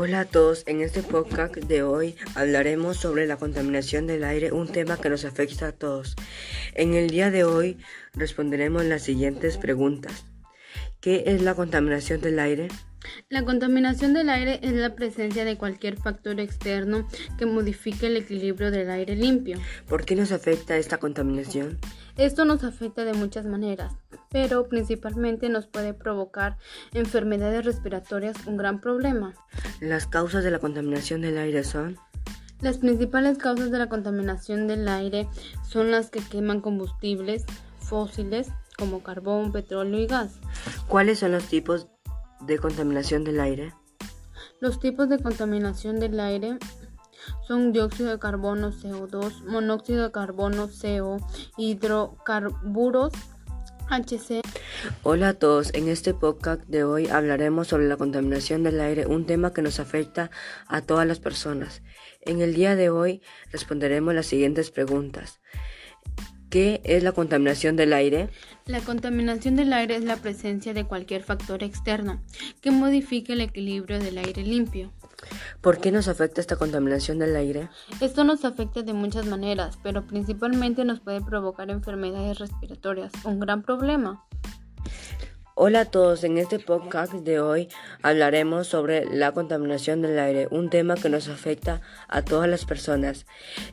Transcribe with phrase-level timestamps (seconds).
[0.00, 4.68] Hola a todos, en este podcast de hoy hablaremos sobre la contaminación del aire, un
[4.68, 6.14] tema que nos afecta a todos.
[6.74, 7.78] En el día de hoy
[8.14, 10.24] responderemos las siguientes preguntas.
[11.00, 12.68] ¿Qué es la contaminación del aire?
[13.28, 18.70] La contaminación del aire es la presencia de cualquier factor externo que modifique el equilibrio
[18.70, 19.58] del aire limpio.
[19.88, 21.76] ¿Por qué nos afecta esta contaminación?
[22.18, 23.94] Esto nos afecta de muchas maneras,
[24.28, 26.58] pero principalmente nos puede provocar
[26.92, 29.36] enfermedades respiratorias un gran problema.
[29.80, 31.96] Las causas de la contaminación del aire son...
[32.60, 35.28] Las principales causas de la contaminación del aire
[35.62, 37.44] son las que queman combustibles
[37.78, 40.40] fósiles como carbón, petróleo y gas.
[40.88, 41.86] ¿Cuáles son los tipos
[42.40, 43.74] de contaminación del aire?
[44.58, 46.58] Los tipos de contaminación del aire
[47.46, 51.18] son dióxido de carbono CO2, monóxido de carbono CO,
[51.56, 53.12] hidrocarburos
[53.88, 54.42] HC.
[55.02, 59.24] Hola a todos, en este podcast de hoy hablaremos sobre la contaminación del aire, un
[59.24, 60.30] tema que nos afecta
[60.66, 61.82] a todas las personas.
[62.20, 65.40] En el día de hoy responderemos las siguientes preguntas.
[66.50, 68.30] ¿Qué es la contaminación del aire?
[68.64, 72.22] La contaminación del aire es la presencia de cualquier factor externo
[72.62, 74.92] que modifique el equilibrio del aire limpio.
[75.60, 77.68] ¿Por qué nos afecta esta contaminación del aire?
[78.00, 83.62] Esto nos afecta de muchas maneras, pero principalmente nos puede provocar enfermedades respiratorias, un gran
[83.62, 84.24] problema.
[85.60, 87.68] Hola a todos, en este podcast de hoy
[88.02, 93.26] hablaremos sobre la contaminación del aire, un tema que nos afecta a todas las personas.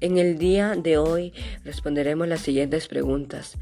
[0.00, 3.58] En el día de hoy responderemos las siguientes preguntas.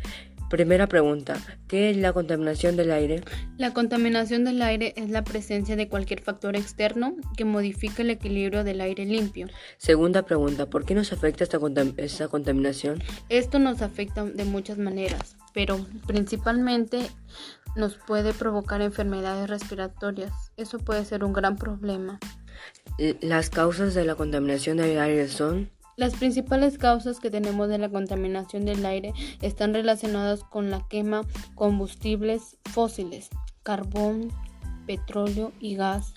[0.50, 1.36] Primera pregunta,
[1.68, 3.24] ¿qué es la contaminación del aire?
[3.56, 8.62] La contaminación del aire es la presencia de cualquier factor externo que modifique el equilibrio
[8.62, 9.48] del aire limpio.
[9.78, 11.58] Segunda pregunta, ¿por qué nos afecta esta,
[11.96, 13.02] esta contaminación?
[13.28, 17.00] Esto nos afecta de muchas maneras, pero principalmente
[17.74, 20.32] nos puede provocar enfermedades respiratorias.
[20.56, 22.20] Eso puede ser un gran problema.
[23.20, 27.88] Las causas de la contaminación del aire son las principales causas que tenemos de la
[27.88, 31.22] contaminación del aire están relacionadas con la quema
[31.54, 33.30] combustibles fósiles,
[33.62, 34.32] carbón,
[34.86, 36.14] petróleo y gas.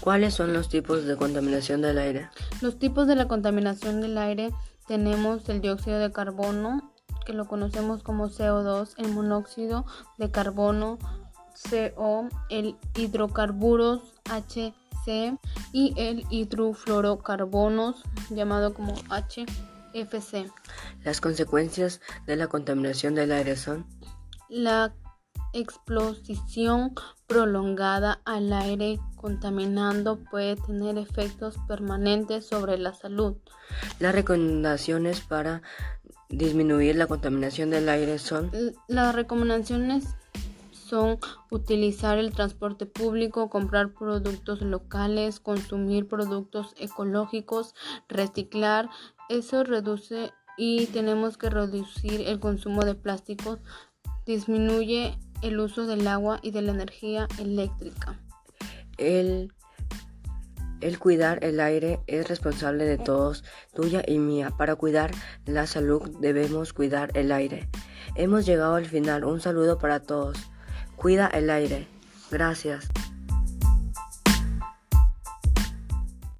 [0.00, 2.28] ¿Cuáles son los tipos de contaminación del aire?
[2.60, 4.50] Los tipos de la contaminación del aire
[4.86, 6.92] tenemos el dióxido de carbono,
[7.26, 9.84] que lo conocemos como CO2, el monóxido
[10.16, 10.98] de carbono,
[11.70, 14.72] CO, el hidrocarburos, H
[15.72, 20.50] y el hidrofluorocarbonos llamado como HFC.
[21.04, 23.86] Las consecuencias de la contaminación del aire son
[24.48, 24.94] la
[25.52, 26.94] exposición
[27.26, 33.36] prolongada al aire contaminando puede tener efectos permanentes sobre la salud.
[33.98, 35.62] Las recomendaciones para
[36.28, 38.50] disminuir la contaminación del aire son
[38.86, 40.04] las recomendaciones
[40.88, 41.18] son
[41.50, 47.74] utilizar el transporte público, comprar productos locales, consumir productos ecológicos,
[48.08, 48.88] reciclar.
[49.28, 53.60] Eso reduce y tenemos que reducir el consumo de plásticos,
[54.26, 58.20] disminuye el uso del agua y de la energía eléctrica.
[58.96, 59.52] El,
[60.80, 64.50] el cuidar el aire es responsable de todos, tuya y mía.
[64.50, 65.12] Para cuidar
[65.46, 67.68] la salud debemos cuidar el aire.
[68.16, 69.24] Hemos llegado al final.
[69.24, 70.38] Un saludo para todos.
[70.98, 71.86] Cuida el aire.
[72.28, 72.88] Gracias.